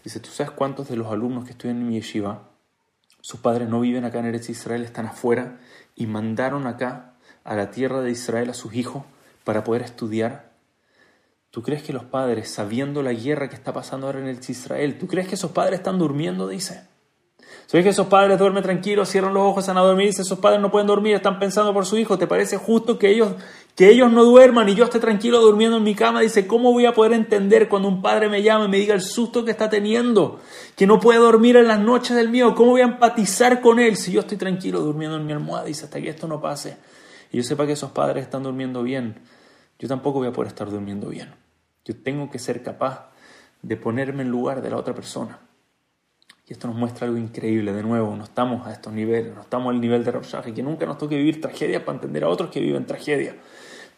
Dice, 0.03 0.21
¿tú 0.21 0.29
sabes 0.29 0.51
cuántos 0.51 0.87
de 0.87 0.95
los 0.95 1.07
alumnos 1.11 1.43
que 1.43 1.51
estudian 1.51 1.77
en 1.81 1.87
mi 1.87 1.95
yeshiva, 1.95 2.47
sus 3.19 3.41
padres 3.41 3.67
no 3.67 3.81
viven 3.81 4.05
acá 4.05 4.19
en 4.19 4.27
Eretz 4.27 4.49
Israel, 4.49 4.85
están 4.85 5.07
afuera 5.07 5.59
y 5.95 6.05
mandaron 6.05 6.67
acá 6.67 7.15
a 7.43 7.55
la 7.55 7.71
tierra 7.71 7.99
de 7.99 8.11
Israel 8.11 8.49
a 8.49 8.53
sus 8.53 8.73
hijos 8.75 9.03
para 9.43 9.65
poder 9.65 9.81
estudiar 9.81 10.46
¿Tú 11.57 11.63
crees 11.63 11.81
que 11.81 11.91
los 11.91 12.03
padres, 12.03 12.51
sabiendo 12.51 13.01
la 13.01 13.13
guerra 13.13 13.49
que 13.49 13.55
está 13.55 13.73
pasando 13.73 14.05
ahora 14.05 14.19
en 14.19 14.27
el 14.27 14.39
Israel, 14.47 14.99
¿tú 14.99 15.07
crees 15.07 15.27
que 15.27 15.33
esos 15.33 15.49
padres 15.49 15.79
están 15.79 15.97
durmiendo? 15.97 16.47
Dice. 16.47 16.83
¿Sabes 17.65 17.83
que 17.83 17.89
esos 17.89 18.05
padres 18.05 18.37
duermen 18.37 18.61
tranquilos, 18.61 19.09
cierran 19.09 19.33
los 19.33 19.41
ojos, 19.41 19.63
están 19.63 19.75
a 19.79 19.81
dormir? 19.81 20.05
Dice, 20.05 20.21
esos 20.21 20.37
padres 20.37 20.61
no 20.61 20.69
pueden 20.69 20.85
dormir, 20.85 21.15
están 21.15 21.39
pensando 21.39 21.73
por 21.73 21.87
su 21.87 21.97
hijo. 21.97 22.15
¿Te 22.15 22.27
parece 22.27 22.57
justo 22.57 22.99
que 22.99 23.09
ellos, 23.09 23.31
que 23.75 23.89
ellos 23.89 24.11
no 24.11 24.23
duerman 24.23 24.69
y 24.69 24.75
yo 24.75 24.83
esté 24.83 24.99
tranquilo 24.99 25.41
durmiendo 25.41 25.77
en 25.77 25.83
mi 25.83 25.95
cama? 25.95 26.21
Dice, 26.21 26.45
¿cómo 26.45 26.71
voy 26.71 26.85
a 26.85 26.93
poder 26.93 27.13
entender 27.13 27.67
cuando 27.67 27.87
un 27.87 28.03
padre 28.03 28.29
me 28.29 28.43
llama 28.43 28.65
y 28.65 28.67
me 28.67 28.77
diga 28.77 28.93
el 28.93 29.01
susto 29.01 29.43
que 29.43 29.49
está 29.49 29.67
teniendo? 29.67 30.39
Que 30.75 30.85
no 30.85 30.99
puede 30.99 31.17
dormir 31.17 31.57
en 31.57 31.67
las 31.67 31.79
noches 31.79 32.15
del 32.15 32.29
mío. 32.29 32.53
¿Cómo 32.53 32.73
voy 32.73 32.81
a 32.81 32.83
empatizar 32.83 33.61
con 33.61 33.79
él 33.79 33.97
si 33.97 34.11
yo 34.11 34.19
estoy 34.19 34.37
tranquilo 34.37 34.81
durmiendo 34.81 35.17
en 35.17 35.25
mi 35.25 35.33
almohada? 35.33 35.65
Dice, 35.65 35.85
hasta 35.85 35.99
que 35.99 36.09
esto 36.09 36.27
no 36.27 36.39
pase. 36.39 36.77
Y 37.31 37.37
yo 37.37 37.43
sepa 37.43 37.65
que 37.65 37.71
esos 37.71 37.89
padres 37.89 38.25
están 38.25 38.43
durmiendo 38.43 38.83
bien 38.83 39.15
yo 39.79 39.87
tampoco 39.87 40.19
voy 40.19 40.27
a 40.27 40.33
poder 40.33 40.49
estar 40.49 40.69
durmiendo 40.69 41.09
bien. 41.09 41.33
Yo 41.87 41.95
tengo 41.95 42.29
que 42.29 42.37
ser 42.37 42.63
capaz 42.63 43.11
de 43.61 43.77
ponerme 43.77 44.23
en 44.23 44.29
lugar 44.29 44.61
de 44.61 44.69
la 44.69 44.75
otra 44.75 44.93
persona. 44.93 45.39
Y 46.45 46.51
esto 46.51 46.67
nos 46.67 46.75
muestra 46.75 47.07
algo 47.07 47.17
increíble. 47.17 47.71
De 47.71 47.81
nuevo, 47.81 48.13
no 48.13 48.25
estamos 48.25 48.67
a 48.67 48.73
estos 48.73 48.91
niveles, 48.91 49.33
no 49.33 49.41
estamos 49.41 49.73
al 49.73 49.79
nivel 49.79 50.03
de 50.03 50.13
y 50.47 50.51
que 50.51 50.63
nunca 50.63 50.85
nos 50.85 50.97
toque 50.97 51.15
vivir 51.15 51.39
tragedia 51.39 51.85
para 51.85 51.95
entender 51.95 52.25
a 52.25 52.29
otros 52.29 52.49
que 52.49 52.59
viven 52.59 52.85
tragedia. 52.85 53.37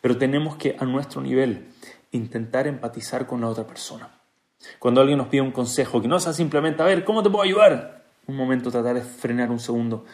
Pero 0.01 0.17
tenemos 0.19 0.55
que, 0.55 0.75
a 0.79 0.85
nuestro 0.85 1.19
nivel, 1.21 1.67
intentar 2.11 2.67
empatizar 2.67 3.25
con 3.25 3.41
la 3.41 3.47
otra 3.47 3.65
persona. 3.65 4.09
Cuando 4.77 5.01
alguien 5.01 5.17
nos 5.17 5.27
pide 5.27 5.41
un 5.41 5.51
consejo, 5.51 5.99
que 5.99 6.07
no 6.07 6.19
sea 6.19 6.33
simplemente, 6.33 6.83
a 6.83 6.85
ver, 6.85 7.03
¿cómo 7.03 7.23
te 7.23 7.31
puedo 7.31 7.43
ayudar? 7.43 8.05
Un 8.27 8.35
momento 8.35 8.69
tratar 8.69 8.93
de 8.93 9.01
frenar 9.01 9.49
un 9.49 9.59
segundo, 9.59 10.05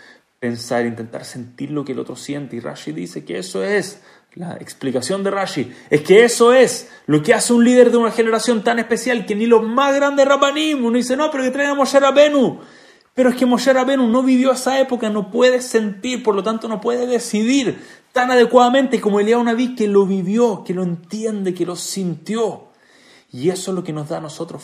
pensar, 0.45 0.85
intentar 0.85 1.25
sentir 1.25 1.71
lo 1.71 1.83
que 1.83 1.93
el 1.93 1.99
otro 1.99 2.15
siente. 2.15 2.55
Y 2.55 2.59
Rashi 2.59 2.91
dice 2.91 3.25
que 3.25 3.39
eso 3.39 3.63
es 3.63 4.01
la 4.35 4.57
explicación 4.57 5.23
de 5.23 5.31
Rashi 5.31 5.71
es 5.89 6.01
que 6.01 6.25
eso 6.25 6.53
es 6.53 6.89
lo 7.07 7.23
que 7.23 7.33
hace 7.33 7.53
un 7.53 7.63
líder 7.63 7.89
de 7.89 7.97
una 7.97 8.11
generación 8.11 8.63
tan 8.63 8.79
especial 8.79 9.25
que 9.25 9.33
ni 9.33 9.45
los 9.45 9.63
más 9.63 9.95
grandes 9.95 10.27
Rabbanim, 10.27 10.83
uno 10.83 10.97
dice, 10.97 11.15
no, 11.17 11.31
pero 11.31 11.45
que 11.45 11.51
traen 11.51 11.71
a 11.71 11.73
Moshe 11.73 11.99
Rabenu. 11.99 12.59
Pero 13.15 13.29
es 13.29 13.35
que 13.37 13.45
Moshe 13.45 13.73
Rabenu 13.73 14.07
no 14.07 14.21
vivió 14.21 14.51
esa 14.51 14.79
época, 14.79 15.09
no 15.09 15.31
puede 15.31 15.61
sentir, 15.61 16.21
por 16.21 16.35
lo 16.35 16.43
tanto 16.43 16.67
no 16.67 16.79
puede 16.79 17.07
decidir 17.07 17.79
tan 18.11 18.29
adecuadamente 18.29 19.01
como 19.01 19.19
Eliyahu 19.19 19.43
Naví 19.43 19.73
que 19.73 19.87
lo 19.87 20.05
vivió, 20.05 20.63
que 20.63 20.73
lo 20.73 20.83
entiende, 20.83 21.53
que 21.53 21.65
lo 21.65 21.75
sintió. 21.75 22.67
Y 23.31 23.49
eso 23.49 23.71
es 23.71 23.75
lo 23.75 23.83
que 23.83 23.93
nos 23.93 24.09
da 24.09 24.17
a 24.17 24.21
nosotros 24.21 24.63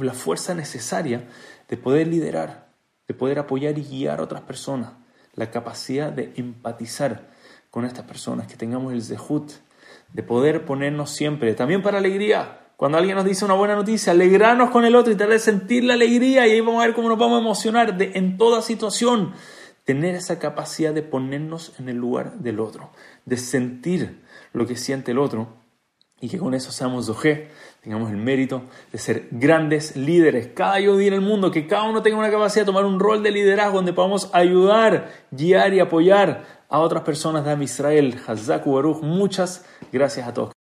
la 0.00 0.14
fuerza 0.14 0.54
necesaria 0.54 1.28
de 1.68 1.76
poder 1.76 2.08
liderar, 2.08 2.68
de 3.06 3.14
poder 3.14 3.38
apoyar 3.38 3.78
y 3.78 3.82
guiar 3.82 4.20
a 4.20 4.24
otras 4.24 4.42
personas, 4.42 4.92
la 5.34 5.50
capacidad 5.50 6.12
de 6.12 6.32
empatizar 6.36 7.28
con 7.70 7.84
estas 7.84 8.04
personas, 8.04 8.46
que 8.46 8.56
tengamos 8.56 8.92
el 8.92 9.02
zehut 9.02 9.50
de 10.12 10.22
poder 10.22 10.64
ponernos 10.64 11.10
siempre, 11.10 11.54
también 11.54 11.82
para 11.82 11.98
alegría. 11.98 12.60
Cuando 12.76 12.98
alguien 12.98 13.16
nos 13.16 13.24
dice 13.24 13.44
una 13.44 13.54
buena 13.54 13.74
noticia, 13.74 14.12
alegrarnos 14.12 14.70
con 14.70 14.84
el 14.84 14.94
otro 14.94 15.12
y 15.12 15.16
tal 15.16 15.28
vez 15.28 15.42
sentir 15.42 15.84
la 15.84 15.94
alegría 15.94 16.46
y 16.46 16.52
ahí 16.52 16.60
vamos 16.60 16.82
a 16.82 16.86
ver 16.86 16.94
cómo 16.94 17.08
nos 17.08 17.18
vamos 17.18 17.38
a 17.38 17.40
emocionar 17.40 17.96
de, 17.96 18.12
en 18.14 18.36
toda 18.36 18.62
situación. 18.62 19.32
Tener 19.84 20.14
esa 20.14 20.38
capacidad 20.38 20.94
de 20.94 21.02
ponernos 21.02 21.72
en 21.78 21.88
el 21.88 21.96
lugar 21.96 22.38
del 22.38 22.60
otro, 22.60 22.90
de 23.26 23.36
sentir 23.36 24.22
lo 24.52 24.66
que 24.66 24.76
siente 24.76 25.10
el 25.10 25.18
otro 25.18 25.63
y 26.24 26.28
que 26.30 26.38
con 26.38 26.54
eso 26.54 26.72
seamos 26.72 27.06
doje, 27.06 27.48
tengamos 27.82 28.10
el 28.10 28.16
mérito 28.16 28.62
de 28.90 28.98
ser 28.98 29.28
grandes 29.30 29.94
líderes. 29.94 30.48
Cada 30.54 30.76
día 30.76 30.88
en 30.88 31.12
el 31.12 31.20
mundo, 31.20 31.50
que 31.50 31.66
cada 31.66 31.82
uno 31.82 32.00
tenga 32.00 32.16
una 32.16 32.30
capacidad 32.30 32.62
de 32.62 32.66
tomar 32.66 32.86
un 32.86 32.98
rol 32.98 33.22
de 33.22 33.30
liderazgo 33.30 33.76
donde 33.76 33.92
podamos 33.92 34.30
ayudar, 34.32 35.10
guiar 35.30 35.74
y 35.74 35.80
apoyar 35.80 36.64
a 36.70 36.78
otras 36.78 37.02
personas 37.02 37.44
de 37.44 37.62
Israel. 37.62 38.18
Hazaku 38.26 38.72
Baruch, 38.72 39.02
muchas 39.02 39.66
gracias 39.92 40.26
a 40.26 40.32
todos. 40.32 40.63